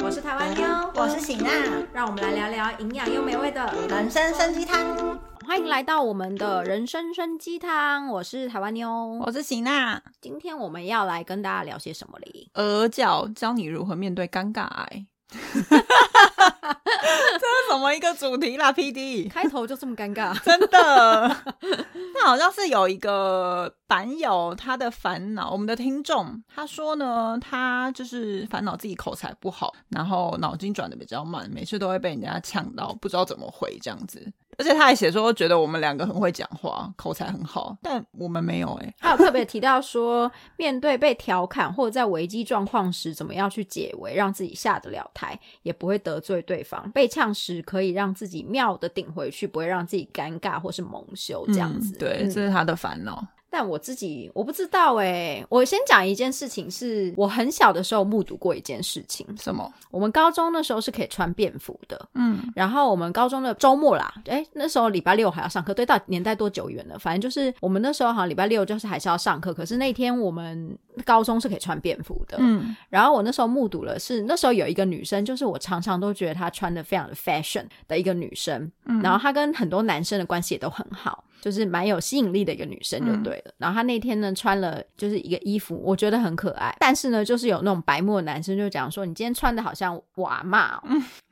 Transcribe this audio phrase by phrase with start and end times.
[0.00, 1.50] 我是台湾妞，我是喜娜，
[1.92, 5.18] 让我们来聊聊营养又美味的人生参鸡汤。
[5.44, 10.00] 欢迎来到我们的人生参鸡汤，我是台湾妞，我是喜娜。
[10.20, 12.48] 今天我们要来跟大家聊些什么嘞？
[12.54, 15.06] 鹅脚教你如何面对尴尬癌。
[17.00, 21.36] 这是什么一个主题啦？P D 开头就这么尴尬，真的。
[22.14, 34.32] 那好像是有一个版友他的烦恼，我们的听众他说呢，他就是烦恼自己口才不好，然后脑筋转的比较慢，每次都会被人家呛到，不知道怎么回这样子。
[34.60, 38.94] 而且他还写说，觉得我们两个很会讲话，口才很好，但我们没有哎。
[38.98, 46.90] 他有特别提到说，面对被调侃或者在危机状况时，怎么样去解围，让自己下得了台，也不会得罪对方。
[46.90, 51.96] 被呛时，可以让自己妙的顶回去，不会让自己尴尬或是蒙羞这样子。
[51.96, 53.26] 对，这是他的烦恼。
[53.50, 59.26] 但我自己我不知道哎，我先讲一件事情，是我很小的时候目睹过一件事情。
[59.36, 59.70] 什么？
[59.90, 66.98] 我们高中那时候是可以穿便服的，嗯，然后我们高中的周末啦，哎，那时候礼拜六还要上课，对，到年代多久远了？
[66.98, 81.24] 反正就是我们那时候好像礼拜六就是还是要上课，可是那天我们高中是可以穿便服的，嗯，然后我那时候目睹了是那时候有一个女生，就是我常常都觉得她穿的非常的 fashion 的一个女生，嗯然后她跟很多男生的关系也都很好。
[81.40, 90.82] 就是蛮有吸引力的一个女生就对了，然后她那天呢穿了就是一个衣服，我觉得很可爱，但是呢就是有那种白目的男生就讲说你今天穿的好像娃嘛，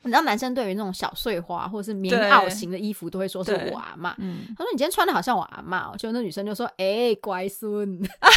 [0.02, 4.16] 你知道男生对于那种小碎花或者是棉袄型的衣服都会说是娃嘛，
[4.56, 8.28] 他说你今天穿的好像娃嘛，就那女生就说哎乖孙， 哎，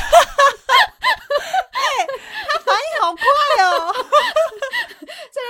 [2.49, 3.23] 他反应好快
[3.64, 3.94] 哦。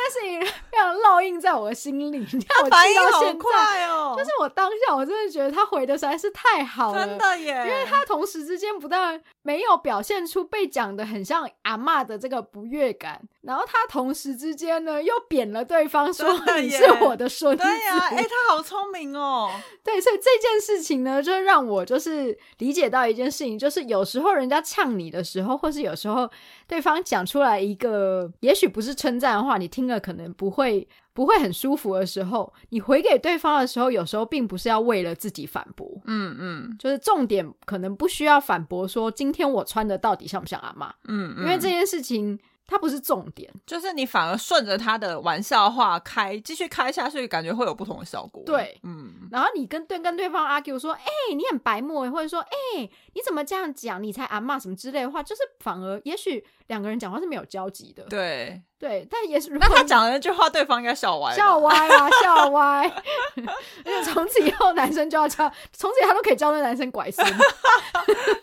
[0.10, 4.16] 这件事情非常烙印在我的心里， 他反应好快哦！
[4.18, 7.52] 就是我当下我真的觉得他回的实在是太好了，真的耶！
[7.68, 16.28] 因为他同时之间不但没有表现出被讲的很像阿妈的这个不悦感，然后他同时之间呢又贬了对方，说
[16.60, 17.64] 你是我的孙子。
[17.64, 19.52] 对呀，哎，他好聪明哦。
[19.84, 26.30] 对，所以这件事情呢，就让我就是理解到一件事情，就是有时候人家呛你的时候，或是有时候
[26.72, 42.40] 对方讲出来一个也许不是称赞的话，你听了可能不会不会很舒服的时候，你回给对方的时候，有时候并不是要为了自己反驳，嗯嗯，就是重点可能不需要反驳说今天我穿的到底像不像阿妈，嗯，因为这件事情。
[42.72, 48.42] 它不是重点，就是你反而顺着他的玩笑话开，继续开下去，感觉会有不同的效果。
[48.46, 49.28] 对，嗯。
[49.30, 51.04] 然后你跟对跟对方 argue 说，哎，
[51.36, 54.02] 你很白目，或者说，哎，你怎么这样讲？
[54.02, 58.04] 你才阿骂什么之类的话，就是反而也许两个人讲话是没有交集的。
[58.04, 58.62] 对。
[58.80, 59.52] 对，但也是。
[59.60, 61.36] 那他讲的那句话，对方应该笑歪。
[61.36, 62.92] 笑歪啊，笑歪。
[63.86, 67.24] 而且从此以后，男生就要叫，从此以后他都可以叫那男生拐孙。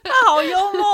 [0.04, 0.87] 他好幽默，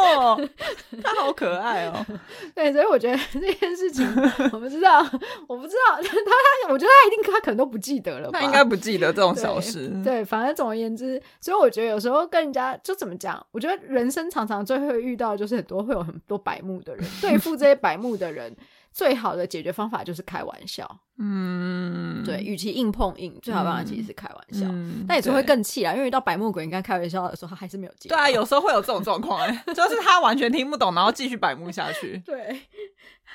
[1.02, 2.06] 他好可爱哦。
[2.54, 4.06] 对，所以我觉得这件事情，
[4.52, 5.00] 我不知道，
[5.48, 8.30] 我不知道 他他，我觉得他一定他可能都不记得了。
[8.30, 9.90] 他应该不记得这种小事。
[10.04, 18.54] 对，反正总而言之，所以我觉得有时候跟人家就怎么讲，我觉得人生常常最会遇到就是很多会有很多白目的人，对付这些白目的人。
[18.94, 20.88] 最好的解决方法就是开玩笑，
[21.18, 24.66] 嗯，对，与其硬碰硬，最好办法其实是开玩笑，
[25.08, 28.08] 但有时候会更气啊，因为遇到白目鬼，你跟他开玩笑的时候，他还是没有接。
[28.08, 32.22] 对啊，有时候会有这种状况，哎， 就是他完全听不懂，然后继续白目下去。
[32.24, 32.62] 对，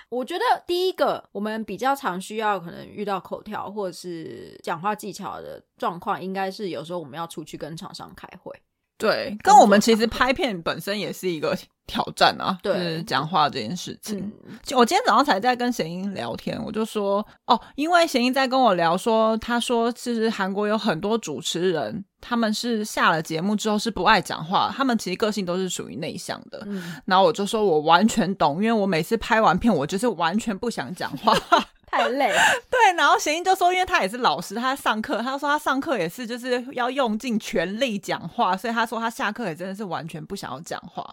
[0.07, 8.53] 我觉得第一个我们比较常需要可能遇到口条或者是讲话技巧的状况，应该是有时候我们要出去跟厂商开会。
[8.99, 12.59] 对，跟我们其实拍片本身也是一个挑战啊。
[12.61, 14.31] 对，讲话这件事情，
[14.75, 26.67] 我今天早上才在跟贤英聊天，我就说哦，因为贤英在跟我聊说，他说其实韩国有很多主持人，他们是下了节目之后是不爱讲话，他们其实个性都是属于内向的。
[27.05, 31.33] 然后我就说我完全懂，因为我每次拍完片，我就是完全不想讲话。
[31.89, 32.39] 太累了，
[32.69, 41.03] 对，然后贤英就说，因为他也是老师，他上课，他说他上课也是就是要用尽全力讲话，所以他说他下课也真的是完全不想要讲话。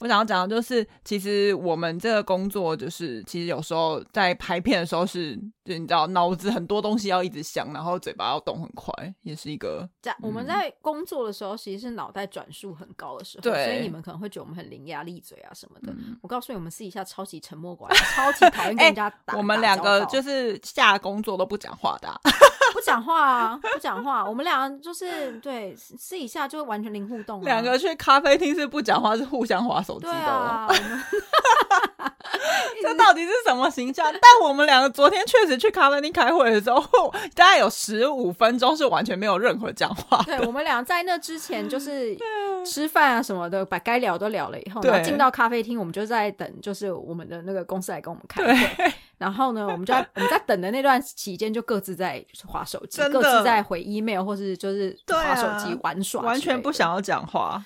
[0.00, 5.38] 我想要讲的就是，其实我们这个工作就是，其实有时候在拍片的时候是，
[5.68, 8.92] 就你知道，脑子很多东西要一直想，然后嘴巴要动很快，
[9.22, 9.88] 也是一个。
[10.02, 15.94] 在我们在工作的时候，其实是脑袋转速很高的时候，所以你们可能会觉得我们很伶牙俐嘴啊什么的。
[16.20, 19.34] 我告诉你，我们私底下超级沉默寡言，超级讨厌跟人 家打。
[19.34, 20.18] 我们两个就。
[20.18, 22.08] 就是下工作都不讲话的，
[22.72, 24.24] 不讲话啊，不讲话。
[24.24, 27.42] 我们俩就是对私底下就完全零互动。
[27.44, 30.12] 两个去咖啡厅是不讲话，是互相划手机的。
[30.12, 30.66] 啊，
[32.80, 34.06] 这到底底是什么形象？
[34.12, 40.22] 但我们两个昨天确实去咖啡厅开会的时候，大概有十五分钟是完全没有任何讲话。
[40.22, 42.16] 对，我们俩在那之前就 是
[42.64, 48.92] 吃饭啊什么的，把该聊都聊了以后，然后进到咖啡厅，我们就在等，就是我们的那个公司来跟我们开会。
[49.18, 57.62] 然后呢，我们就在 我们在等的那段期间，就各自在划手机，各自在回 email 或是就是划手机玩耍，完全不想要讲话。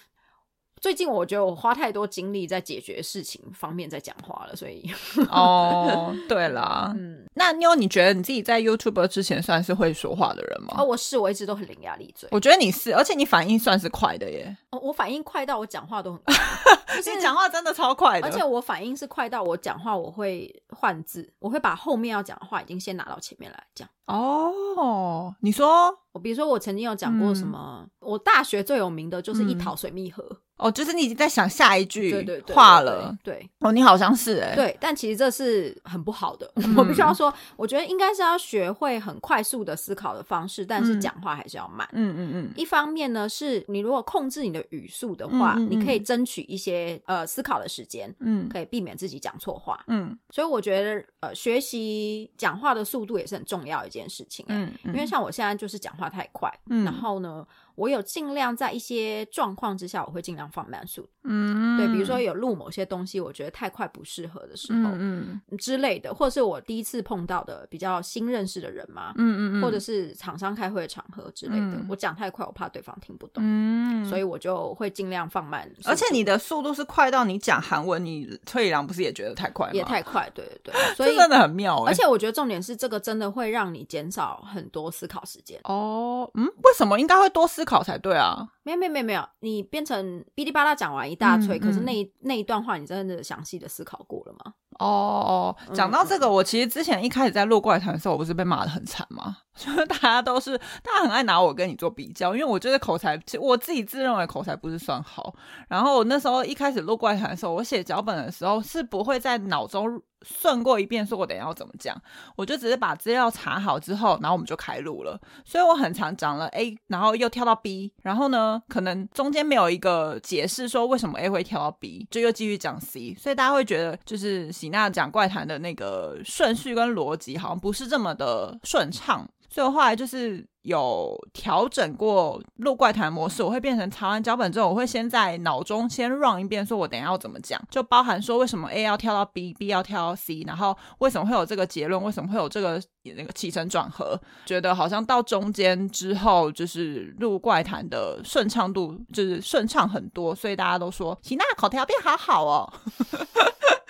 [0.83, 4.83] 最近我觉得我花太多精力在解决事情方面在讲话了，所以
[5.31, 10.75] 哦，对啦，嗯，那妞，你觉得你自己在 YouTube 之前算是会说话的人吗？
[10.79, 12.29] 哦，我是，我一直都很伶牙俐嘴。
[12.33, 14.57] 我觉得你是，而且你反应算是快的耶。
[14.71, 16.21] 哦，我反应快到我讲话都很，
[16.99, 23.89] 你讲话真的超快的，而且我反应是快到我讲话我会换字，我会把后面要讲的话已经先拿到前面来讲。
[24.07, 30.25] 哦，你说，我比如说我曾经有讲过什么，我大学最有名的就是一淘水蜜盒。
[30.59, 36.49] 哦，就是你已经在想下一句话了，对哦，你好像是哎，对，但其实这是很不好的。
[36.77, 41.89] 我必须要说，我觉得应该是要学会很快速的思考的方式，但是讲话还是要慢。
[41.91, 42.53] 嗯嗯嗯。
[42.55, 50.17] 一方面呢，是你如果控制你的语速的话，你可以争取一些呃思考的时间，嗯，可以避免自己讲错话，嗯。
[50.31, 56.53] 所以我觉得呃，学习讲话的速度也是很重要一件事情，嗯，因为像我现在就是讲话太快，
[56.85, 57.47] 然后呢。
[57.75, 61.09] 我有尽量在一些状况之下，我会尽量放慢速度。
[61.25, 75.71] 嗯，对，比如说有录某些东西，我觉得太快不适合的时候，嗯之类的，或者是我第一次碰到的比较新认识的人嘛，嗯嗯嗯，或者是厂商开会的场合之类的，我讲太快，我怕对方听不懂，嗯，所以我就会尽量放慢。
[75.85, 79.73] 而且你的速度是快到你讲韩文，你崔良不是也觉得太快吗？
[79.75, 81.85] 也太快，对对对， 所以真的很妙。
[81.85, 85.61] 而且我觉得重点是这个真的会让你减少很多思考时间。
[85.65, 87.62] 哦，嗯，为什么应该会多思？
[87.63, 88.45] 思考才对啊！
[88.65, 94.55] 没有没有没有没有，你变成哔哩吧啦讲完一大堆，可是那一那一段话你真的详细的思考过了吗？
[94.81, 99.37] 哦哦，讲到这个，我其实之前一开始在录怪谈的时候，我不是被骂的很惨吗？
[99.55, 105.33] 就是大家都是，大家很爱拿我跟你做比较，因为我觉得口才，我自己自认为口才不是算好。
[105.69, 110.03] 然后我那时候一开始录怪谈的时候，我写脚本的时候是不会在脑中。
[110.23, 111.97] 顺过一遍，说我等下要怎么讲，
[112.37, 115.21] 我就只是把资料查好之后，然后我们就开录了。
[115.45, 123.15] 所以我很常讲了 A，然后又跳到 B，然后呢，可能中间没有一个解释说为什么 A 会跳到 B，就又继续讲 C。
[123.15, 129.29] 所以大家会觉得，就是喜娜讲怪谈的那个顺序跟逻辑好像不是这么的顺畅。
[129.53, 152.73] 所以后来就是有调整过录怪谈模式，我会变成查完脚本之后，我会先在脑中先 run 一遍，说我等下要怎么讲，就包含说为什么 A 要跳到 B，B 要跳到 C，然后为什么会有这个结论，为什么会有这个那个起承转合，觉得好像到中间之后，就是录怪谈的顺畅度就是顺畅很多，所以大家都说喜娜口条变好好哦。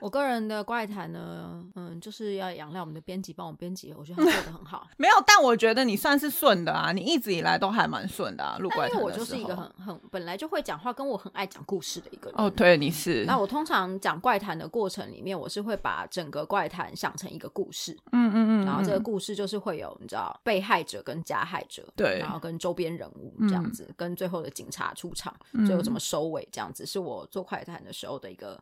[0.02, 4.88] 我个人的怪谈呢，嗯，就是要仰赖我们的编辑帮我编辑，我觉得他做的很好。
[4.96, 8.56] 没有，但我觉得你算是顺的啊，你一直以来都还蛮顺的啊。
[8.58, 12.34] 录怪谈因为我就是一个很很本来就会讲话，跟我很爱讲故事的一个人。
[12.38, 13.24] 哦，对，你是。
[13.24, 17.96] 那我通常讲怪谈的过程里面，我是会把整个怪谈想成一个故事。
[18.12, 18.66] 嗯嗯嗯。
[18.66, 25.34] 然后这个故事就是会有你知道被害者跟加害者，对，然后跟周边人物这样子，跟最后的警察出场，
[25.66, 28.58] 最后怎么收尾这样子，是我做怪谈的时候的一个。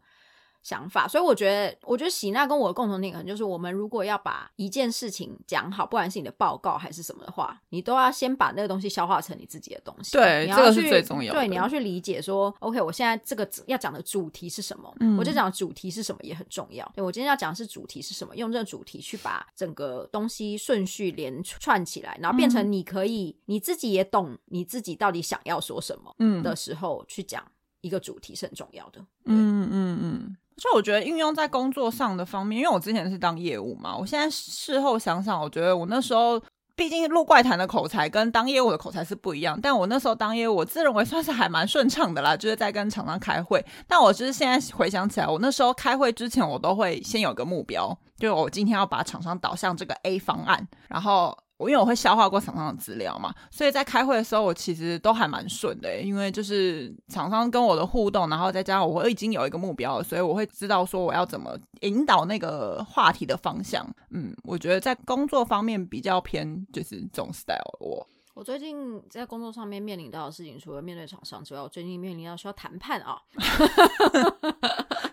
[0.62, 10.12] 想法，所以我觉得，我觉得喜娜跟我的共同点可能就是，我们如果要把一件事情讲好，不管是你的报告还是什么的话，你都要先把那个东西消化成你自己的东西。
[10.12, 11.38] 对，这个是最重要的。
[11.38, 14.94] 对，你要去理解说，OK，我现在这个要讲的主题是什么？
[15.00, 16.90] 嗯，我就讲主题是什么也很重要。
[16.94, 27.42] 对我今天要讲的是主题是什么，用这个主题去把整个东西顺序连串起来，然后变成你可以你自己也懂你自己到底想要说什么，嗯的时候去讲
[27.80, 29.00] 一个主题是很重要的。
[29.24, 30.36] 嗯嗯嗯。
[30.58, 36.40] 就我觉得运用在工作上的方面，因为我之前是当业务嘛，我现在事后想想，我觉得我那时候
[36.74, 43.64] 毕竟录怪谈的口才跟当业务的口才是不一样，但我那时候当业务，我自认为算是还蛮顺畅的啦，就是在跟厂商开会。
[43.86, 51.38] 但我就是现在回想起来，我那时候开会之前，我都会先有个目标，就我今天要把厂商导向这个 A 方案，然后。
[51.58, 63.84] 我因为我会消化过厂商的资料嘛，所以在开会的时候我其实都还蛮顺的，因为就是厂商跟我的互动，然后再加上我已经有一个目标了，所以我会知道说我要怎么引导那个话题的方向。
[64.10, 67.58] 嗯，我觉得在工作方面比较偏就是这种 style。
[67.80, 73.18] 我我最近在工作上面面临到的事情，除了面对厂商之外，我最近面临到需要谈判啊。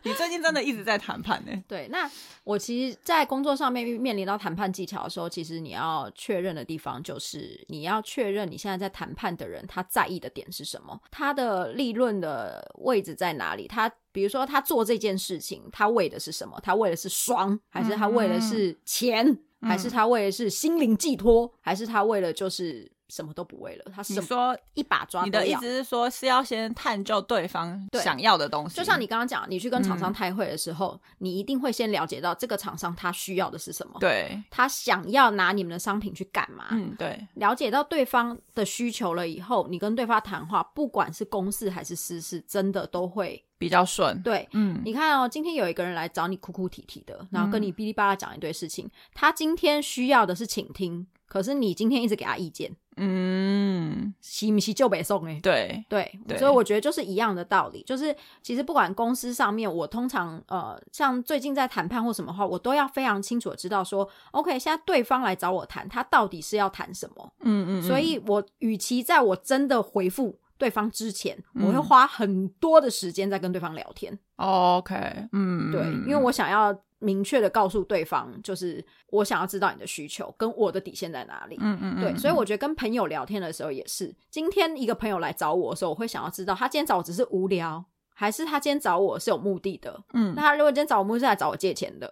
[0.05, 1.51] 你最近真的一直在谈判呢？
[1.67, 2.09] 对，那
[2.43, 13.67] 我其实，在工作上面面临到谈判技巧的时候，其实你要确认的地方就是你要确认你现在在谈判的人他在意的点是什么，他的利润的位置在哪里？
[13.67, 16.59] 他比如说他做这件事情，他为的是什么？
[16.62, 19.38] 他为的是双，还是他为的是钱？
[19.62, 21.51] 还是他为的是心灵寄托？
[21.62, 22.91] 还是他为了就是？
[23.09, 25.24] 什么都不为了，他你说一把抓。
[25.24, 28.75] 你的意思是说，是要先探究对方想要的东西。
[28.75, 36.67] 就像你刚刚讲，你去跟厂商开会的时候，你一定会先了解到这个厂商他需要的是什么，对，他想要拿你们的商品去干嘛？
[36.71, 37.27] 嗯，对。
[37.35, 44.19] 了解到对方的需求了以后，你跟对方谈话，不管是公事还是私事，真的都会比较顺。
[44.24, 51.05] 对，嗯，你看哦，今天有一个人来找你哭哭啼啼的，然后跟你哔哩吧啦讲一堆事情，他今天需要的是倾听。
[51.27, 76.75] 可是你今天一直给他意见，嗯，洗不洗就北送哎，对对，所以我觉得就是一样的道理，就是其实不管公司上面，我通常呃，像最近在谈判或什么话，我都要非常清楚的知道说，OK，现在对方来找我谈，他到底是要谈什么，嗯嗯，所以我与其在我真的回复对方之前，我会花很多的时间在跟对方聊天，OK，嗯，对，因为我想要。
[77.05, 81.55] 明确的告诉对方，就是我想要知道你的需求跟我的底线在哪里。
[81.62, 87.85] 嗯嗯，对，所以我觉得跟朋友聊天的时候也是，今天一个朋友来找我的时候，我会想要知道他今天找我只是无聊，
[88.15, 90.03] 还是他今天找我是有目的的。
[90.13, 92.12] 嗯，那他如果今天找我目的是来找我借钱的，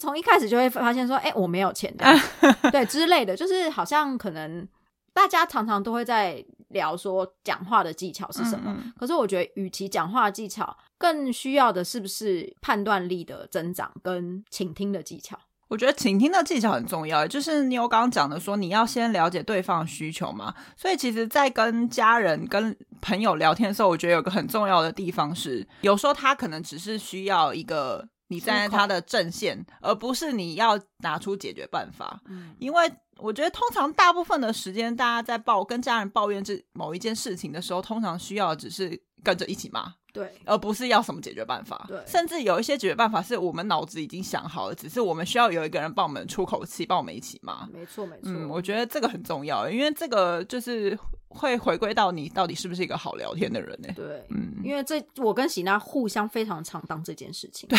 [0.00, 2.06] 从一开始就会发现说，哎，我没有钱的，
[2.72, 4.66] 对之类的，就是好像可能
[5.12, 6.42] 大家常常都会在。
[6.70, 8.76] 聊说讲话的技巧是什么？
[8.98, 15.38] 可是我觉得，与其讲话技巧，更需要的是不是判断力的增长跟倾听的技巧？
[15.68, 17.26] 我觉得倾听的技巧很重要。
[17.26, 20.54] 就是你有刚刚讲的，说你要先了解对方的需求嘛。
[20.74, 32.22] 所以其实，在跟家人、跟朋友聊天的时候，我觉得有个很重要的地方是，有时候他可能只是需要一个你站在他的阵线，而不是你要拿出解决办法。
[32.28, 32.90] 嗯，因为。
[33.18, 41.84] 我觉得通常大部分的时间，大家在抱跟家人抱怨这某一件事情的时候，通常需要只是跟着一起骂，对，而不是要什么解决办法。
[41.88, 47.66] 对，甚至有一些解决办法是我们脑子已经想好了，只是我们需要有一个人帮我们出口气，帮我们一起骂。
[47.72, 48.30] 没错，没错。
[48.30, 53.88] 嗯，我觉得这个很重要，因为这个就是会回归到你到底是不是一个好聊天的人呢？
[53.96, 57.68] 对，嗯，因为这我跟喜娜互相非常常当这件事情。
[57.68, 57.78] 对。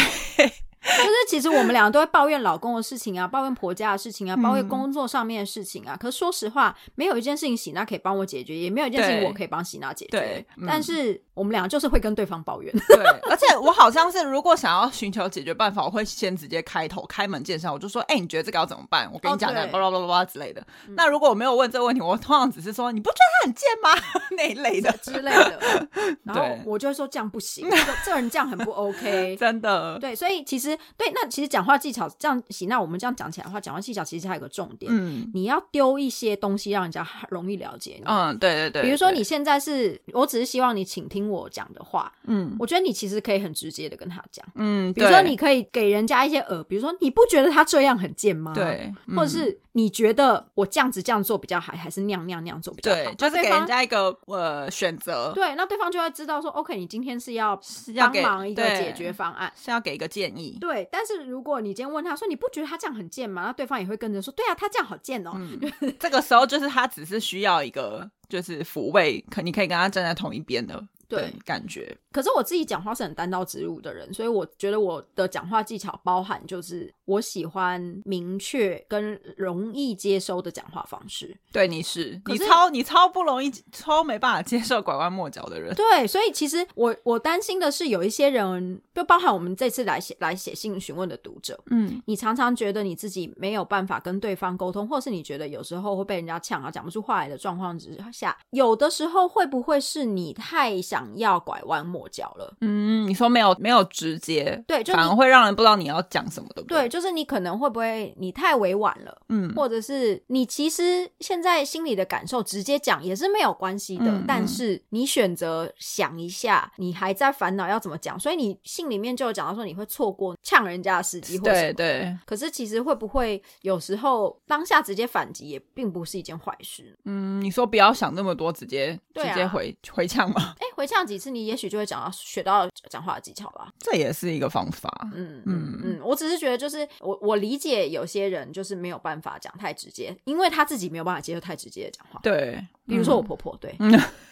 [0.88, 5.98] 就是其实我们两个都会抱怨老公的事情啊， 抱怨婆家的事情啊，抱怨工作上面的事情啊。
[6.00, 10.12] 可是说实话，没有一件事情喜娜可以帮我解决，也没有一件事情我可以帮喜娜解决。
[10.12, 12.74] 对，但是我们两个就是会跟对方抱怨。
[12.88, 20.66] 对， 而且我好像是如果想要寻求解决办法，我会先直接开头开门见山，我就说：“哎，你觉得这个要怎么办？”我跟你讲讲，巴拉巴拉巴拉之类的。
[20.96, 25.88] 那如果我没有问这个问题，我通常只是说：“你不觉得他很贱吗？” 那一类的之类的。
[26.24, 30.00] 然后我就会说：“这样不行，这这人这样很不 OK。”真的。
[30.00, 30.78] 对，所以其实。
[30.98, 38.04] 对，那其实讲话技巧这样行，那我们这样讲起来的话，讲话技巧其实还有个重点，嗯，你要丢一些东西让人家容易了解你。
[38.06, 38.82] 嗯，对对对。
[38.84, 48.54] 比如说你现在是，我只是希望你倾听我讲的话，嗯，我觉得你其实可以很直接的跟他讲，嗯，比如说你可以给人家一些呃，比如说你不觉得他这样很贱吗？
[48.54, 49.60] 对，或者是。
[49.78, 52.96] 你觉得我这样子这样做比较好，还是那样那样那样做比较好？
[52.96, 55.34] 对，就是给人家一个呃选择。
[55.36, 57.60] 对，那对方就会知道说，OK，你今天是要
[57.98, 60.58] 帮忙一个解决方案，是要给一个建议。
[60.62, 63.48] 对，但是如果你今天问他说，你不觉得他这样很贱吗？
[63.48, 65.34] 那对方也会跟着说，对啊，他这样好贱哦。
[66.00, 70.82] 这个时候就是他只是需要一个就是抚慰，可你可以跟他站在同一边的。
[71.08, 71.96] 对，感觉。
[72.12, 81.36] 可是我自己讲话是很单刀直入的人，所以我觉得我的讲话技巧包含就是我喜欢明确跟容易接收的讲话方式。
[81.52, 85.76] 对，你是你超你超不容易超没办法接受拐弯抹角的人。
[85.76, 101.05] 对，所以其实我我担心的是有一些人，就包含我们这次来写来写信询问的读者，嗯，你常常觉得你自己没有办法跟对方沟通，或是你觉得有时候会被人家呛啊讲不出话来的状况之下，有的时候会不会是你太想。
[101.06, 106.82] 想要拐弯抹角了，嗯，你说没有没有直接，对，就反而会让人不知道你要讲什么，对不对？
[106.82, 122.18] 对，就是你可能会不会你太委婉了，嗯，或者是你其实现在心里的感受直接讲也是没有关系的，但是你选择想一下，你还在烦恼要怎么讲，所以你信里面就有讲到说你会错过呛人家的时机，对对。
[122.26, 126.98] 可是其实会不会有时候当下直接反击也并不是一件坏事？
[127.06, 130.56] 嗯，你说不要想那么多，直接直接回回呛吗？
[130.60, 130.85] 哎回。
[130.86, 133.68] 回呛几次，你也许就会讲到学到讲话的技巧了。
[133.80, 134.88] 这也是一个方法。
[135.16, 142.20] 嗯嗯嗯，我只是觉得，就是我我理解有些人就是没有办法讲太直接，因为他自己没有办法接受太直接的讲话。
[142.22, 143.76] 对，比如说我婆婆，对。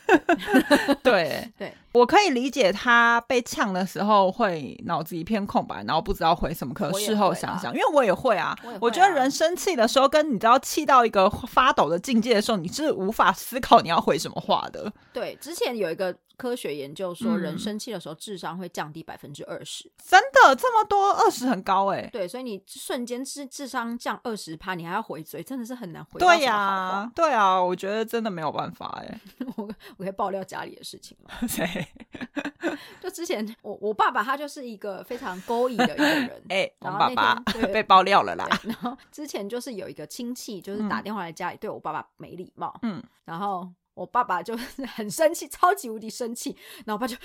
[1.02, 6.74] 对对，我可以理解他被呛的时候会脑子一片空白，然后不知道回什么。
[6.74, 14.92] 可事后想想，因为我也会啊，我觉得人生气的时候，跟你知道气到一个发抖的境界的时候，你是无法思考你要回什么话的。
[15.14, 16.16] 对，之前有一个。
[16.38, 21.12] 科学研究说，人生气的时候智商会降低百分之二十，真的这么多？
[21.14, 22.10] 二十很高哎。
[22.12, 26.20] 对，所以你瞬间智智商降二十趴，你还要回嘴，真的是很难回。
[26.20, 29.20] 对呀，对啊，我觉得真的没有办法 哎。
[29.56, 31.30] 我我可以爆料家里的事情吗？
[31.48, 31.88] 谁？
[33.00, 37.36] 就之前我我爸爸他就是一个非常勾引的一个人哎，我爸爸
[37.72, 38.48] 被爆料了啦。
[38.64, 43.70] 然后之前就是有一个亲戚就是打电话来家里对我爸爸没礼貌，嗯，然后。
[43.94, 44.58] 我爸爸就
[44.96, 47.16] 很生气，超级无敌生气，然后我爸就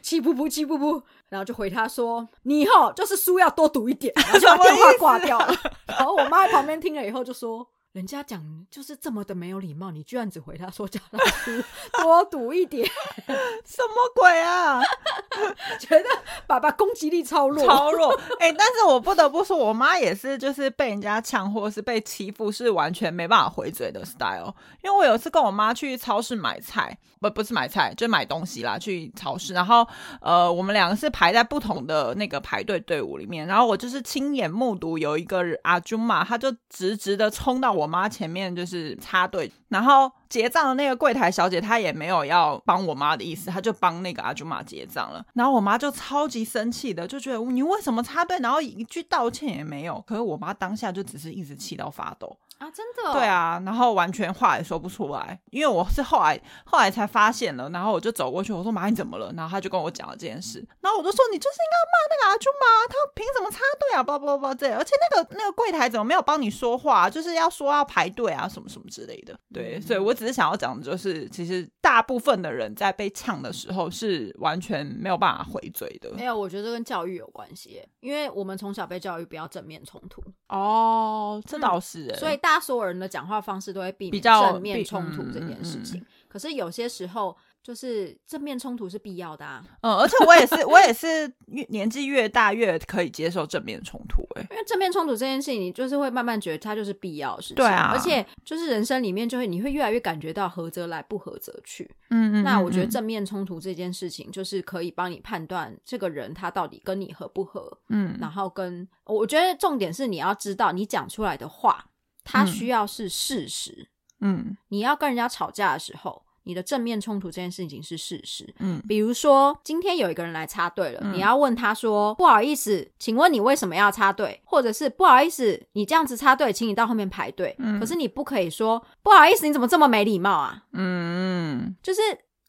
[0.00, 5.54] 气噗噗气噗噗，然后就回他说：“你以后就是书要多读一点。”然后就把电话挂掉了。
[5.86, 7.68] 然后我妈在旁边听了以后就说。
[7.94, 11.62] 人家讲就是这么的没有礼貌，你居然只回他说叫他书
[12.02, 12.84] 多读一点，
[13.64, 14.82] 什么鬼啊？
[15.78, 16.04] 觉得
[16.44, 18.12] 爸爸攻击力超弱，超弱。
[18.40, 24.52] 哎，但是我不得不说，我妈也是，就是被人家呛或是被欺负，是完全没办法回嘴的 style。
[24.82, 29.54] 因为我有次跟我妈去超市买菜，不不是买菜，就买东西啦，去超市。
[29.54, 29.86] 然后
[30.20, 37.83] 呃，我们两个是排在不同的那个排队队伍里面，然后我就是亲眼目睹有一个阿军嘛，他就直直的冲到我。
[37.84, 45.26] 我妈前面就是插队，然后结账的那个柜台小姐她也没有要帮我妈的意思，她就帮那个阿朱妈结账了。
[45.34, 50.00] 然后我妈就超级生气的，就觉得你为什么插队，然后一句道歉也没有。
[50.06, 52.38] 可是我妈当下就只是一直气到发抖。
[52.58, 59.32] 啊，真的对啊，然后完全话也说不出来，因为我是后来后来才发现了，然后我就走过去，我说妈你怎么了？
[59.36, 64.02] 然后他就跟我讲了这件事，然后我就说你就是应该骂那个阿朱妈，他凭什么插队啊？
[64.04, 67.10] 叭叭叭这，而且那个那个柜台怎么没有帮你说话？
[67.10, 69.36] 就是要说要排队啊，什么什么之类的。
[69.52, 76.12] 对，所以我只是想要讲的就是，其实大部分的人在被呛的时候是完全没有办法回嘴的。
[76.14, 80.22] 没有，我觉得跟教育有关系，因为我们从小被教育不要正面冲突。
[80.48, 86.04] 哦，这倒是，所以大家所有人的讲话方式都会避免正面冲突这件事情。
[86.28, 87.36] 可是有些时候。
[87.64, 111.86] 就是正面冲突是必要的啊，嗯，而且我也是，我也是越年纪越大越可以接受正面冲突，哎，因为正面冲突这件事情，你就是会慢慢觉得它就是必要的事情，对啊，而且就是人生里面就会你会越来越感觉到合则来，不合则去，嗯嗯，那我觉得正面冲突这件事情就是可以帮你判断这个人他到底跟你合不合，嗯，然后跟我觉得重点是你要知道你讲出来的话，
[112.22, 113.88] 他需要是事实，
[114.20, 116.23] 嗯，你要跟人家吵架的时候。
[116.44, 132.00] 你的正面冲突这件事情是事实，嗯，比如说今天有一个人来插队了，你要问他说：“不好意思，请问你为什么要插队？”或者是“不好意思，你这样子插队，请你到后面排队。”嗯，可是你不可以说“不好意思，你怎么这么没礼貌啊？”嗯，就是。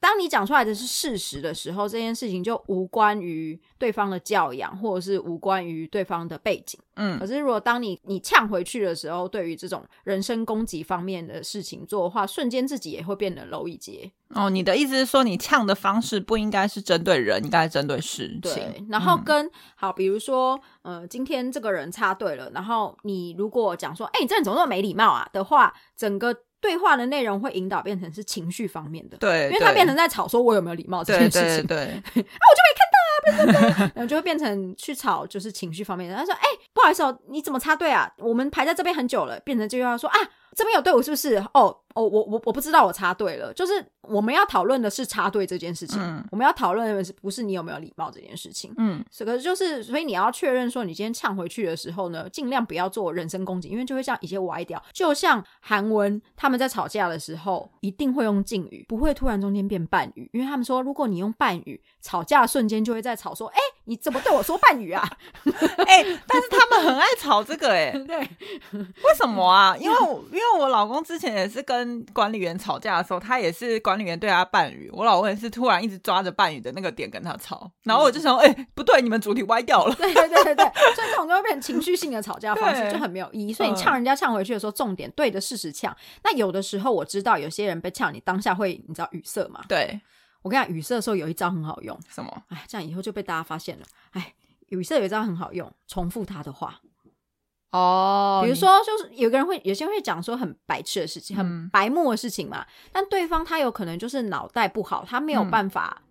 [0.06, 6.80] 当你讲出来的是事实的时候，这件事情就无关于对方的教养，或者是无关于对方的背景。
[6.94, 14.12] 嗯，可是如果当你你呛回去的时候，对于这种人身攻击方面的事情做的话，瞬间自己也会变得 low 一截。
[14.30, 18.40] 哦，你的意思是说，你呛的方式不应该是针对人，应该针对事情。
[18.42, 26.36] 对，然后跟好，比如说，呃，今天这个人插队了，然后你如果讲说，哎，你这人怎么那么没礼貌啊的话，整个。
[26.66, 36.18] 对话的内容会引导变成是情绪方面的，对，因为他变成在吵说我有没有礼貌这件事情，对， 啊，我就没看到啊，对对对，然后就会变成去吵就是情绪方面的。
[36.18, 38.12] 他说，哎，不好意思哦，你怎么插队啊？
[38.18, 40.18] 我们排在这边很久了，变成这句话说啊。
[40.56, 41.36] 这边有队伍是不是？
[41.54, 43.54] 哦哦，我我我不知道我插队了。
[43.54, 46.00] 就是我们要讨论的是插队这件事情，
[46.32, 48.74] 我们要讨论的是不是你有没有礼貌这件事情。
[48.78, 54.82] 嗯，这个就是所以你要确认说，你今天呛回去的时候呢，尽量不要做人身攻击，因为就会像一些歪掉。
[54.94, 65.08] 就像韩文他们在吵架的时候，一定会用敬语，不会突然中间变半语，因为他们说，如果你用半语，吵架瞬间就会在吵说，哎，你怎么对我说半语啊？
[65.88, 69.76] 哎，但是他们很爱吵这个，哎，对，为什么啊？
[69.80, 69.98] 因为
[70.32, 70.42] 因为。
[70.56, 79.94] 我老公之前也是跟管理员吵架的时候，他也是管理员对他伴语，我老公也是突然一直抓着伴语的那个点跟他吵，然后我就想，哎，不对，你们主体歪掉了。
[79.96, 80.64] 对对对对对，
[80.96, 83.52] 所以这种就会变成情绪性的吵架方式， 就很没有意义。
[83.52, 85.94] 所以你呛人家呛回去的时候，重点对着事实呛。
[86.24, 89.62] 那有的时候我知道有些人被呛，你当下会你知道语塞嘛？
[89.68, 90.00] 对，
[90.46, 92.44] 我跟你讲，语塞的时候有一招很好用，什么？
[92.50, 93.86] 哎，这样以后就被大家发现了。
[94.12, 94.36] 哎，
[94.68, 96.80] 语塞有一招很好用，重复他的话。
[97.72, 102.64] 哦，比如说，就是有个人会，有些人会讲说很白痴的事情，很白目的事情嘛。
[102.92, 106.04] 但对方他有可能就是脑袋不好，他没有办法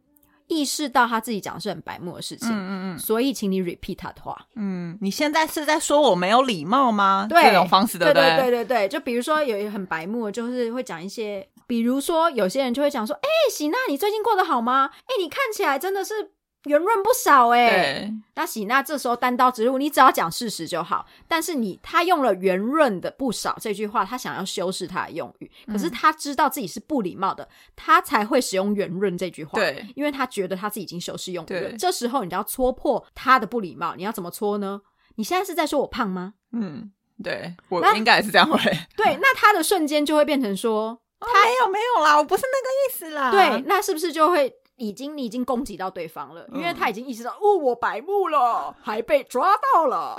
[0.48, 2.48] 意识到他自己讲的是很白目的事情。
[2.50, 2.98] 嗯嗯嗯。
[2.98, 4.36] 所以，请你 repeat 他的话。
[4.56, 7.26] 嗯，你现在是在说我没有礼貌吗？
[7.28, 8.36] 对，这种方式对不对？
[8.36, 14.90] 对对对就比如说，有一个很白目，就是会讲一些，比如说有些人就会讲说：“哎，喜娜，你最近过得好吗？
[15.06, 16.32] 哎，你看起来真的是。”
[16.64, 21.06] 圆润不少哎，那喜娜这时候单刀直入，你只要讲事实就好。
[21.28, 27.46] 但是你他用了圆润的不少这句话，他想要修饰他的用语，可是他知道自己是不礼貌的，
[27.76, 29.58] 他才会使用圆润这句话。
[29.58, 31.72] 对，因为他觉得他自己已经修饰用语了。
[31.76, 34.80] 这时候你就要戳破他的不礼貌，你要怎么戳呢？
[35.16, 36.34] 你现在是在说我胖吗？
[36.52, 36.90] 嗯，
[37.22, 38.58] 对我应该也是这样会。
[38.96, 43.30] 对，那他的瞬间就会变成说，他没有没有啦，我不是那个意思啦。
[43.30, 44.50] 对，那是不是就会？
[44.88, 50.16] 已经你已经攻击到对方了，因为他已经意识到哦，我白目了， 还被抓到了。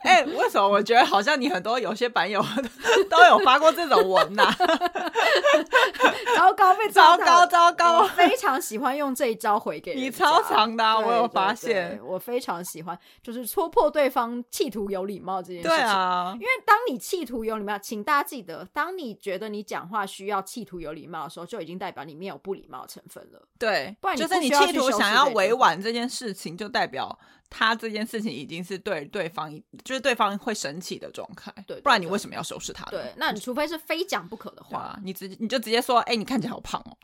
[0.00, 2.44] 哎，为什么我觉得好像你很多有些版友
[3.08, 4.50] 都有发过这种文 呐？
[6.36, 8.04] 糟糕，被糟糕糟糕！
[8.08, 12.00] 非常喜欢用这一招回给你，超长的，我有发现。
[12.04, 15.76] 我非常喜欢，就是戳破对方企图有礼貌这件事情。
[15.76, 23.42] 对啊，因为当你企图有礼貌，请大家记得，当你觉得你讲话需要企图有礼貌的时候，就已经代表里面有不礼貌成分了。
[23.58, 23.69] 对，
[24.00, 29.50] 不然就是你企图想要委婉这件事情，就代表他这件事情已经是对对方，
[29.84, 31.52] 就是对方会生气的状态。
[31.66, 32.84] 对，不然你为什么要收拾他？
[32.86, 36.96] 对，那你除非是非讲不可的话，你直接你就直接说，哎，你看起来好胖哦，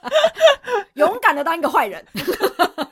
[0.94, 2.04] 勇敢的当一个坏人。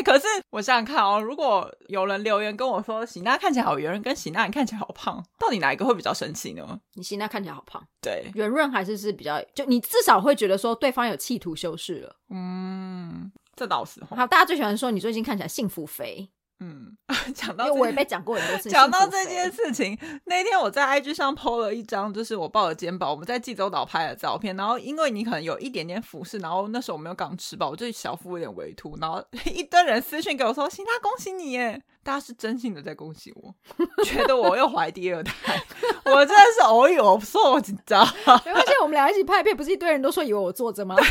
[0.00, 6.80] 哎，可是我想想看哦，如果有人留言跟我说喜娜看起来好圆润，跟喜娜你看起来好胖，到底哪一个会比较生气呢？
[6.94, 12.16] 你喜娜看起来好胖，对，圆润还是是比较，就你至少会觉得说对方有企图修饰了。
[12.30, 14.02] 嗯，这倒是。
[14.04, 16.30] 好，大家最喜欢说你最近看起来幸福肥。
[16.60, 16.94] 嗯，
[17.34, 18.68] 讲到我也被讲过很多次。
[18.70, 24.54] 讲到这件事情，那天我在 IG 上 PO 了一张，就是我抱着肩膀，我们在济州岛拍的照片。
[24.56, 28.96] 然后因为你可能有一点点俯视，然后那时候我没有刚吃饱，我就小腹有点微凸。
[29.00, 33.54] 然后 一堆人私信给我说：“新他恭喜你耶！”大家是真心的在恭喜我，
[34.04, 35.62] 觉得我又怀第二胎。
[36.04, 38.04] 我真的是偶有我说我紧张。
[38.44, 40.96] 没关系，我们俩一起拍片，不是一堆人都说以为我坐着吗？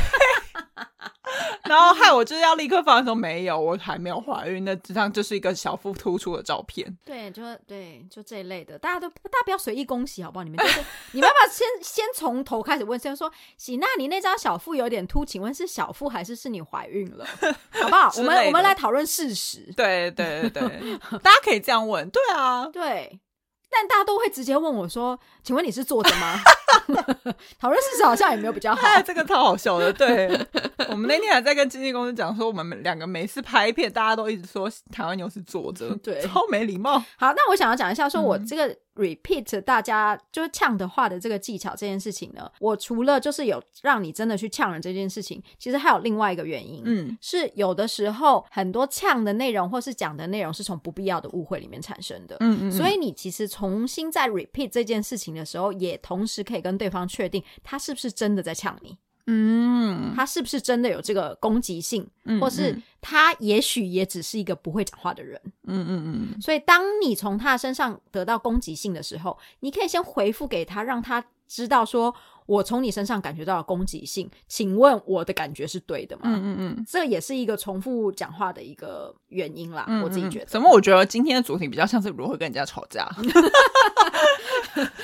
[1.66, 6.98] 然后害我就是要立刻放说没有，我还没有怀孕，那这张就是一个小腹突出的照片。
[7.06, 10.44] 对，就对，就这一类的，大家都大家不要随意恭喜好不好？
[10.44, 10.80] 你们就是
[11.12, 17.26] 你们要不要先先从头开始问，先说喜娜，你那张小腹有点凸，请问是小腹还是是你怀孕了？
[17.70, 18.12] 好不好？
[18.18, 19.72] 我们我们来讨论事实。
[19.78, 20.79] 对对对对，
[21.24, 22.10] 大家可以这样问。
[22.10, 23.20] 对啊，对。
[23.72, 26.40] 但大家都会直接问我说：“请问你是坐着吗？”
[27.62, 28.82] 讨论事实好像也没有比较好。
[29.04, 29.94] 这个超好笑的。
[29.94, 30.28] 对
[30.90, 36.98] 我们那天还在跟经纪公司讲说，我们两个每次拍片，大家都一直说台湾牛是坐着， 对，超没礼貌。
[37.16, 38.76] 好，那我想要讲一下，说我这个。
[39.00, 58.98] Repeat 大家就是呛的话的这个技巧这件事情呢，我除了就是有让你真的去呛人这件事情，其实还有另外一个原因，嗯，是有的时候很多呛的内容或是讲的内容是从不必要的误会里面产生的，嗯嗯，所以你其实重新在 repeat 这件事情的时候，也同时可以跟对方确定他是不是真的在呛你。
[59.32, 62.08] 嗯，他是不是真的有这个攻击性，
[62.42, 65.40] 或是他也许也只是一个不会讲话的人？
[65.68, 66.42] 嗯嗯嗯。
[66.42, 72.14] 所以，当你从他身上得到攻击性的时候，你可以先回复给他，让他知道说
[72.46, 76.86] ：“我从你身上感觉到了攻击性，请问我的感觉是对的吗？”嗯嗯嗯。
[76.88, 80.46] 这也是一个重复讲话的一个原因啦，我自己觉得。
[80.46, 80.70] 怎么？
[80.72, 83.08] 我觉得今天的主题比较像是如何跟人家吵架。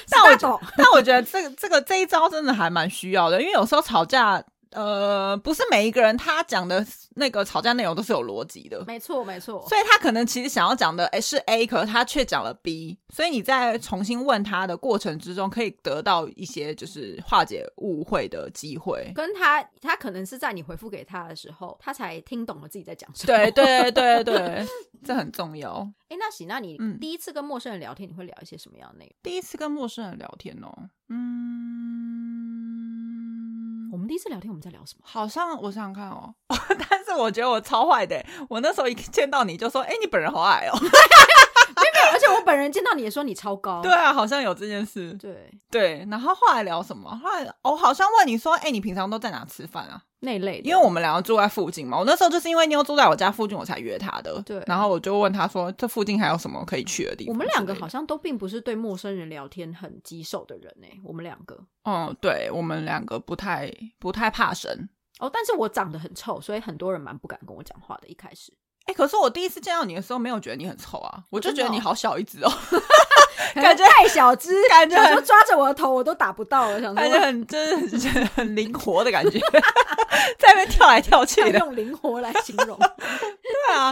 [0.09, 4.43] 但我但我觉得这个这个这一招真的还蛮需要的，因为有时候吵架，
[4.75, 6.85] 呃，不是每一个人他讲的
[7.15, 9.65] 那个吵架内容都是有逻辑的，没错没错。
[9.69, 19.11] 所以他可能其实想要讲的哎是 A，可是他却讲了 B，所以你在重新问他的过程之中，可以得到一些就是化解误会的机会。
[19.15, 23.37] 跟他他可能是在你回复给他的时候，他才听懂了自己在讲什么。
[23.37, 24.67] 对 对对对，
[25.03, 25.89] 这很重要。
[26.09, 29.13] 哎，那行，那你第一次跟陌生人聊天，你会聊一些什么样的内容？
[29.23, 31.15] 第一次跟陌生人聊天哦，嗯，
[33.95, 35.03] 我们第一次聊天我们在聊什么？
[35.05, 36.35] 好像我想想看哦，
[36.89, 40.77] 但是我觉得我超坏的，我那时候一见到你就说，哎，你本人好矮哦。
[42.15, 46.07] 而且我本人见到你也说你超高，对啊，好像有这件事，对对。
[46.09, 47.09] 然后后来聊什么？
[47.21, 50.01] 后来我好像问你说，哎，你平常都在哪吃饭啊？
[50.21, 51.99] 那类，因为我们两个住在附近嘛。
[51.99, 54.41] 我那时候就是因为妞住在我家附近，我才约他的。
[54.43, 54.63] 对。
[54.65, 57.33] 然后我就问他说，这附近还有什么可以去的地方？
[57.33, 60.87] 我们两个好像都并不是对陌生人聊天很棘手的人呢。
[61.03, 65.29] 我们两个，嗯，对，我们两个不太不太怕生哦。
[65.31, 68.07] 但是我长得很臭，所以很多人蛮不敢跟我讲话的。
[68.07, 68.53] 一开始。
[68.85, 72.51] 哎，可是我第一次见到你的时候，没有觉得你很丑啊，我就觉得你好小一只哦，
[73.55, 77.57] 感觉太小只， 感觉就抓着我的头我都打不到了，想感觉很就
[77.97, 79.39] 是很灵活的感觉，
[80.37, 82.77] 在那边跳来跳去的，用灵活来形容。
[82.77, 83.91] 对啊，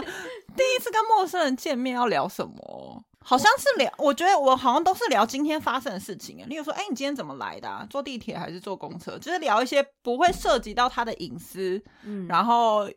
[0.56, 3.04] 第一次跟陌生人见面要聊什么？
[3.26, 7.86] 好像是聊，我觉得我好像都是聊今天发生的事情例如说，哎，你今天怎么来的？
[7.90, 9.18] 坐地铁还是坐公车？
[9.18, 12.88] 就是聊一些不会涉及到他的隐私，嗯，然后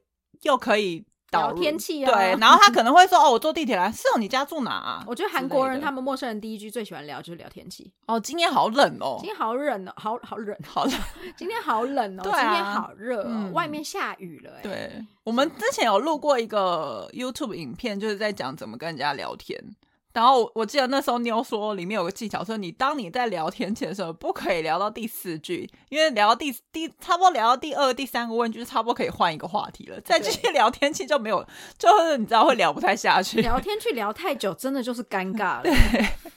[0.44, 1.04] 又可以。
[1.32, 7.92] 聊天气啊，对， 然后他可能会说：“哦，我坐地铁来，是哦，你家住哪啊？”我觉得韩国人他们陌生人第一句最喜欢聊就是聊天气。
[8.08, 10.94] 哦，今天好冷哦，今天好冷哦，好好冷，好冷，
[11.36, 14.52] 今天好冷哦， 今天好热哦，外面下雨了。
[14.64, 19.60] 对，我们之前有录过一个 YouTube 影片，就是在讲怎么跟人家聊天。
[20.18, 30.02] 然后我记得那时候妞说里面有个技巧，说你当你在聊天前的时候，不可以聊到第四句，因为聊到第第差不多聊到第二、第三个问句，差不多可以换一个话题了。
[30.02, 31.46] 再继续聊天气就没有，
[31.78, 33.42] 就是你知道会聊不太下去。
[33.46, 35.64] 聊天去聊太久，真的就是尴尬了。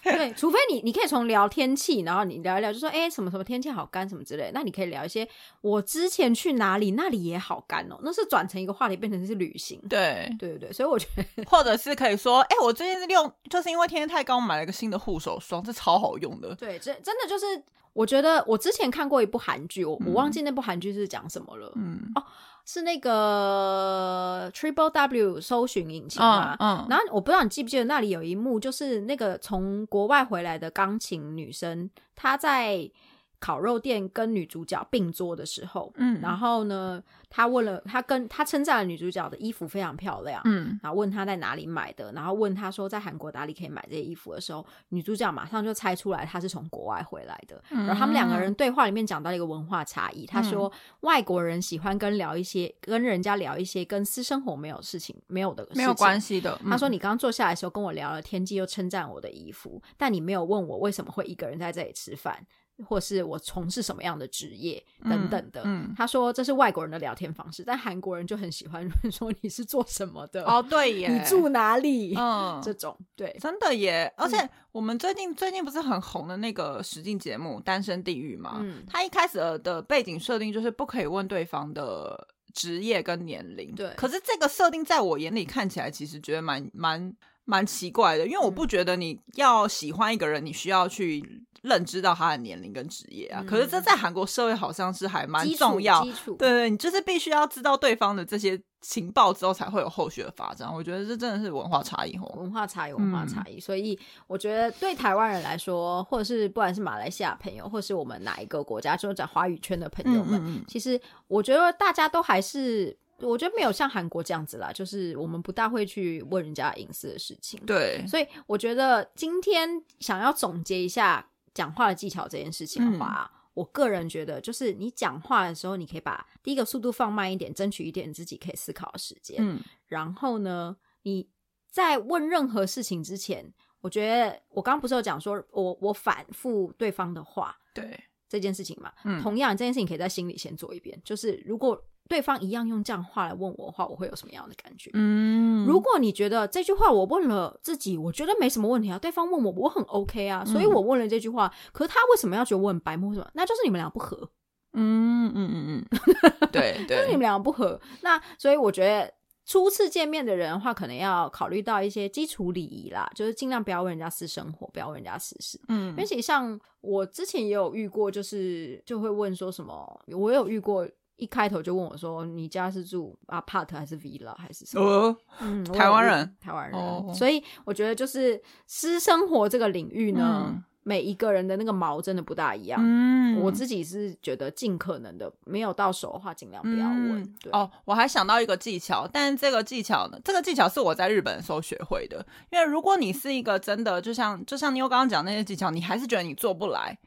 [0.02, 5.26] 对，除非你你可以从聊天气，然后你聊一聊，就说哎什么什么天气好干什么之类，那你可以聊一些
[5.62, 7.96] 我之前去哪里，那里也好干哦。
[8.02, 9.80] 那是转成一个话题，变成是旅行。
[9.88, 13.69] 对对对对，所以我觉得，或者是可以说，哎，我最近是用就是。
[13.70, 16.54] 因为天天太高，我买了一个新的护手霜，这超好用的。
[16.56, 21.72] 对，真真的就是，我觉得我之前看过一部韩剧，我我忘记那部韩剧是讲什么了。
[21.76, 22.22] 嗯，哦，
[22.64, 26.56] 是那个 Triple W 搜寻引擎嘛。
[26.58, 32.90] 嗯，然后我不知道你记不记得那里有一幕，就是那个从国外回来的钢琴女生，她在
[33.40, 37.02] 烤肉店跟女主角并桌的时候，嗯，然后呢。
[37.32, 47.62] 他问了，他跟他称赞了女主角的衣服非常漂亮，嗯，然后问他在哪里买的，然后问他说在韩国哪里可以买这些衣服的时候，女主角马上就猜出来他是从国外回来的。
[47.68, 50.72] 然后他们两个人对话里面讲到一个文化差异，他说
[51.02, 56.60] 外国人喜欢跟聊一些跟人家聊一些跟私生活没有事情没有的没有关系的。
[56.64, 62.44] 他说你刚刚坐下来的时候跟我聊了天际，又称赞我的衣服，但你没有问我为什么会一个人在这里吃饭。
[62.86, 72.14] 或是我从事什么样的职业等等的，嗯他说这是外国人的聊天方式，但韩国人就很喜欢 说你是做什么的哦，对耶，你住哪里？
[72.16, 74.12] 嗯，这种对，真的耶。
[74.16, 78.58] 而且我们最近最近不是很红的那个实境节目《单身地狱》嘛？
[78.60, 83.90] 嗯，他一开始的背景设定就是不可以问对方的职业跟年龄，对。
[83.96, 87.14] 可是这个设定在我眼里看起来，其实觉得蛮蛮
[87.44, 91.22] 蛮奇怪的，因为我不觉得你要喜欢一个人，你需要去。
[91.62, 96.02] 认知到他的年龄跟职业啊，可是这在韩国社会好像是还蛮重要。
[96.02, 100.72] 对对，你就是必须要知道对方的这些情报之后，才会有后续的发展。
[100.72, 103.60] 我觉得这真的是文化差异哦，文化差异，文化差异。
[103.60, 112.96] 所以我觉得对台湾人来说，或者是不管是马来西亚朋友，或是我们哪一个国家，就是在华语圈的朋友们，其实我觉得大家都还是。
[113.22, 117.60] 我觉得没有像韩国这样子啦，就是我们不大会去问人家隐私的事情。
[117.66, 119.68] 对，所以我觉得今天
[119.98, 129.38] 想要总结一下讲话的技巧这件事情的话，我个人觉得就是你讲话的时候，你可以把第一个速度放慢一点，争取一点自己可以思考的时间。
[129.40, 131.28] 嗯，然后呢，你
[131.68, 141.84] 在问任何事情之前，我觉得我刚刚不是有讲说我我反复对方的话，对这件事情嘛，嗯，同样这件事情可以在心里先做一遍，就是如果。
[142.10, 144.90] 对方一样用这样话来问我的话，我会有什么样的感觉？
[144.94, 151.54] 嗯，如果你觉得这句话我问了自己，我觉得没什么问题啊，对方问我，我很 OK 啊，所以我问了这句话。
[151.70, 153.14] 可是他为什么要觉得我很白目？
[153.14, 153.30] 什么？
[153.34, 154.28] 那就是你们俩不合。
[154.72, 155.98] 嗯嗯嗯嗯，
[156.50, 157.80] 对对，就是你们俩不合。
[158.02, 159.14] 那所以我觉得
[159.46, 165.60] 初次见面的人的话，可能要考虑到一些基础礼仪啦，就是尽量不要问人家私生活，不要问人家私事。
[165.68, 170.84] 嗯，而且像我之前也有遇过，就是就会问说什么，我有遇过。
[171.20, 177.14] 一开头就问我说：“你家是住 apart 还是 villa 还是什么？”嗯，台湾人，台湾人。
[177.14, 182.80] 所以我觉得就是私生活这个领域呢，每一个人的那个毛真的不大一样。
[182.82, 187.34] 嗯，我自己是觉得尽可能的没有到手的话，尽量不要问。
[187.52, 192.24] 哦，我还想到一个技巧，但这个技巧呢，这个技巧是我在日本的时候学会的。
[192.50, 196.98] 因为如果你是一个真的，就像就像你我刚刚讲那些技巧，你还是觉得你做不来。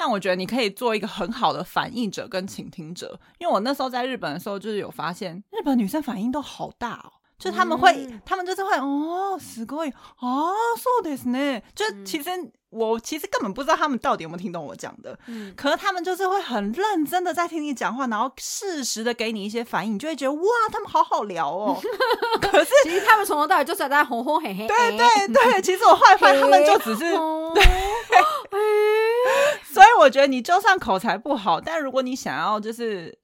[0.00, 12.30] 但我觉得你可以做一个很好的反应者跟倾听者，因为我那时候在日本的时候，就是有发现日本女生反应都好大哦，就他们会，他们就是会哦，すごい哦，そうですね，就其实
[12.68, 21.80] 我其实根本不知道他们到底有没有听懂我讲的，嗯，可是他们就是会很认真的在听你讲话，然后适时的给你一些反应，你就会觉得哇，他们好好聊哦。
[22.42, 24.66] 可是其实他们从头到尾就是在哄哄嘿嘿。
[24.66, 27.12] 对对对，其实我后来发现他们就只是
[27.54, 27.64] 对。
[30.01, 33.17] 我觉得你就算口才不好，但如果你想要就是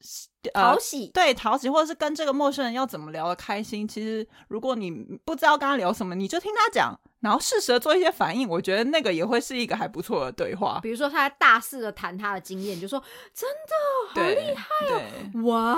[0.54, 4.92] 讨喜，对讨喜，或者是跟这个陌生人要怎么聊的开心，其实如果你
[5.26, 6.98] 不知道跟他聊什么，你就听他讲。
[7.20, 10.80] 然后适时的做一些反应，我觉得那个也会是一个还不错的对话。
[10.84, 13.02] 比如说，他大肆的谈他的经验，就说
[13.34, 13.74] ：“真的
[14.14, 15.76] 好厉害哦，哇，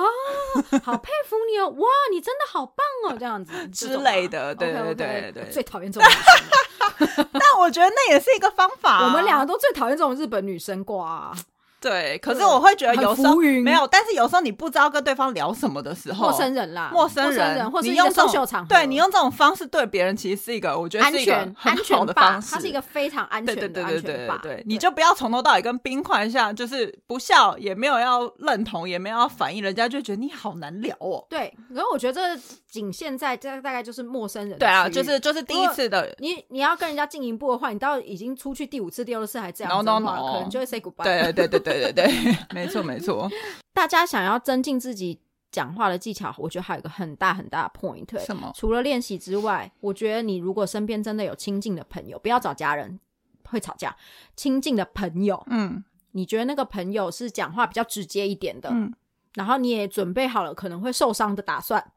[0.83, 6.09] 好佩服你哦，哇，你真的好棒哦，这样子 之类的。”对对对对，最讨厌这种。
[7.31, 9.05] 但我觉得那也是一个方法。
[9.05, 11.33] 我们两个都最讨厌这种日本女生挂。
[11.79, 31.25] 对，可是我会觉得有时候没有，但是有时候你不知道跟对方聊什么的时候，陌生人啦，陌生人，或你用这种对你用这种方式对别人，其实是一个我觉得是一个安全的方式，它是一个非常安全的安全对对对，你就不要从头到尾跟冰块一样，就是不笑，也没有要认同，也没有要反应，人家就觉得你好难聊哦。
[31.29, 41.03] 对，可是我觉得这仅限在这大概就是陌生人，对啊，就是就是第一次的，你你要跟人家进一步的话，你到已经出去第五次、第六次还这样子的话，可能就会 say goodbye。
[41.03, 42.37] 对对对对对对对。
[42.53, 43.29] 没错，没错。
[43.73, 45.19] 大家想要增进自己
[45.51, 48.19] 讲话的技巧，我觉得还有一个很大很大的 point。
[48.25, 48.51] 什么？
[48.55, 52.99] 除了练习之外，我觉得你如果身边真的有亲近的朋友，不要找家人
[53.45, 53.95] 会吵架。
[54.35, 58.93] 亲近的朋友，嗯，你觉得那个朋友是讲话比较直接一点的，嗯，
[59.35, 61.91] 然后你也准备好了可能会受伤的打算，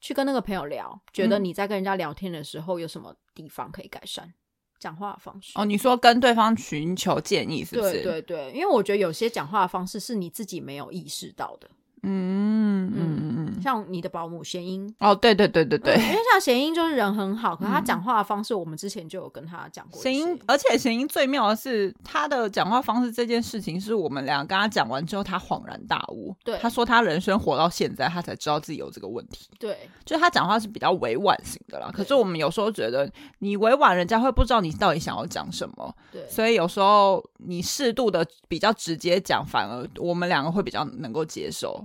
[0.00, 4.32] 去跟那个朋友聊，觉得你在跟人家聊天的时候有什么地方可以改善？
[4.82, 8.02] 讲话方式哦，你说跟对方寻求建议是不是？
[8.02, 11.70] 对对对，因为我觉得有些讲话方式是你自己没有意识到的。
[12.02, 20.02] 嗯嗯嗯嗯，像你的保姆贤英哦，对对对对对，因为像贤英就是人很好，可他讲话的方式，我们之前就有跟他讲过。
[20.02, 26.34] 贤英，而且贤英最妙的是他的讲话方式这件事情，是我们俩跟他讲完之后，他恍然大悟。
[26.44, 29.48] 对，他说他人生活到现在，他才知道自己有这个问题。
[29.60, 31.88] 对，就是他讲话是比较委婉型的啦。
[31.92, 35.94] 可是我们有时候觉得你委婉，人家会不知道你到底想要讲什么。
[36.10, 41.84] 对，所以有时候你适度的比较直接讲，反而我们两个会比较能够接受。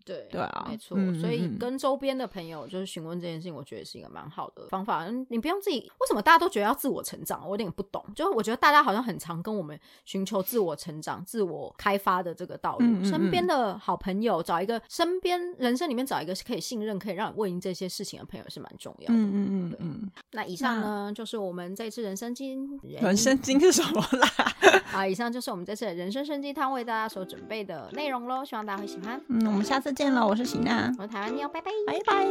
[0.05, 5.07] 对对啊，没错，所以跟周边的朋友就是询问这件事情，我觉得是一个蛮好的方法。
[5.29, 7.41] 你不用自己，为什么大家都觉得要自我成长？
[7.43, 8.03] 我有点不懂。
[8.15, 13.05] 就是我觉得大家好像很常跟我们寻求自我成长、自我开发的这个道路。
[13.05, 19.13] 身边的好朋友，找一个身边人生里面找一个是可以信任、可以让你问这些事情的朋友是蛮重要的。
[19.13, 20.11] 嗯嗯嗯嗯。
[20.31, 24.29] 那以上呢，就是我们这次人生经人生经是什么啦？
[24.93, 28.43] 啊，以上就是我们这次的人生生鸡汤为大家所准备的内容喽。
[28.43, 29.21] 希望大家会喜欢。
[29.27, 29.90] 嗯，我们下次。
[29.91, 32.25] 见了，我是喜娜，我是台湾妞，拜拜，拜拜。